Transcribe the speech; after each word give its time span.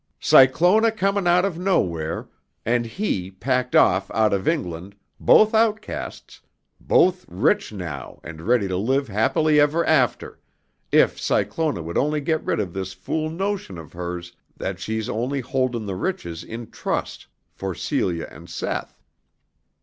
"Cyclona 0.19 0.91
coming 0.91 1.27
out 1.27 1.45
of 1.45 1.59
Nowhere, 1.59 2.27
and 2.65 2.87
he 2.87 3.29
packed 3.29 3.75
off 3.75 4.09
out 4.09 4.33
of 4.33 4.47
England, 4.47 4.95
both 5.19 5.53
outcasts, 5.53 6.41
both 6.79 7.23
rich 7.29 7.71
now 7.71 8.19
and 8.23 8.41
ready 8.41 8.67
to 8.67 8.77
live 8.77 9.09
happy 9.09 9.59
ever 9.59 9.85
after, 9.85 10.39
if 10.91 11.19
Cyclona 11.21 11.83
would 11.83 11.99
only 11.99 12.19
get 12.19 12.43
rid 12.43 12.59
of 12.59 12.73
this 12.73 12.93
fool 12.93 13.29
notion 13.29 13.77
of 13.77 13.93
hers 13.93 14.35
that 14.57 14.79
she's 14.79 15.07
only 15.07 15.39
holdin' 15.41 15.85
the 15.85 15.93
riches 15.95 16.43
in 16.43 16.71
trust 16.71 17.27
for 17.53 17.75
Celia 17.75 18.27
and 18.31 18.49
Seth. 18.49 18.99